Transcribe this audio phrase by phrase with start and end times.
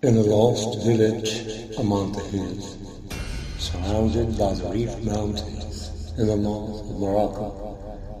[0.00, 2.78] In a lost village among the hills,
[3.58, 7.76] surrounded by the Rif Mountains in the north of Morocco,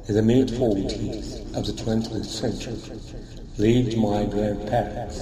[0.08, 2.80] in the mid-40s of the 20th century,
[3.58, 5.20] lived my grandparents.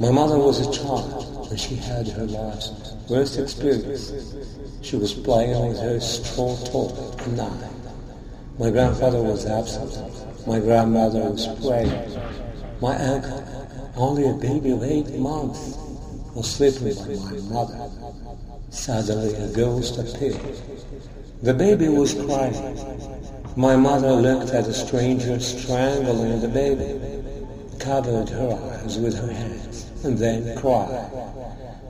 [0.00, 2.72] My mother was a child when she had her life's
[3.08, 4.12] worst experience.
[4.82, 6.90] She was playing with her straw toy
[7.38, 7.70] at.
[8.58, 9.96] My grandfather was absent.
[10.44, 12.18] My grandmother was praying.
[12.80, 13.61] My uncle
[13.96, 15.76] only a baby of eight months
[16.34, 17.90] was sleeping by my mother.
[18.70, 20.40] Suddenly a ghost appeared.
[21.42, 22.78] The baby was crying.
[23.54, 26.98] My mother looked at the stranger strangling the baby,
[27.78, 31.10] covered her eyes with her hands, and then cried.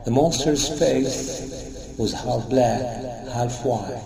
[0.05, 2.81] The monster's face was half black,
[3.29, 4.03] half white,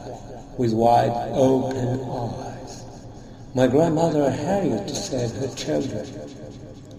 [0.59, 2.85] with wide open eyes.
[3.55, 6.05] My grandmother hurried to save her children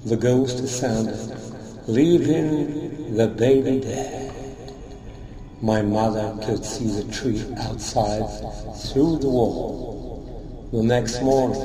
[0.06, 1.38] the ghost sounded,
[1.88, 4.32] leaving the baby dead.
[5.62, 8.28] My mother could see the tree outside
[8.78, 10.70] through the wall.
[10.72, 11.62] The next morning,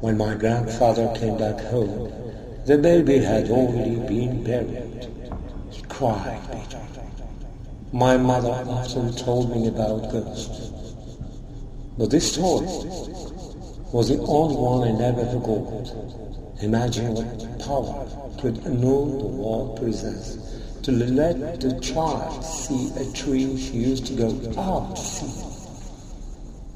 [0.00, 2.12] when my grandfather came back home,
[2.64, 5.08] the baby had already been buried.
[5.70, 6.84] He cried bitterly.
[7.92, 10.72] My mother often told me about ghosts.
[11.98, 12.66] But this story
[13.92, 15.94] was the only one I never forgot.
[16.62, 18.06] Imagine what power
[18.38, 20.36] could annul the world possess
[20.82, 24.28] to let the child see a tree she used to go
[24.60, 25.48] out to see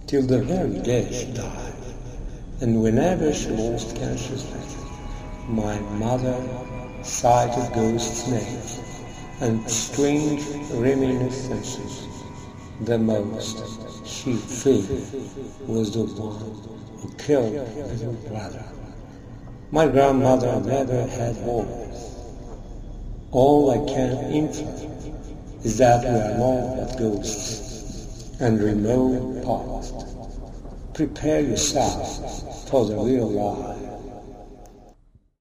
[0.07, 1.73] till the very day she died.
[2.61, 4.77] And whenever she lost consciousness,
[5.49, 6.37] my mother
[7.03, 8.81] sighted ghost names
[9.41, 12.22] and strange reminiscences.
[12.85, 13.63] The most
[14.05, 14.89] she feared
[15.69, 16.41] was the one
[16.99, 18.65] who killed her brother.
[19.71, 22.17] My grandmother never had warnings.
[23.31, 24.89] All I can infer
[25.63, 29.95] is that we are more but ghosts and remote past.
[30.93, 33.92] Prepare yourself for the real life.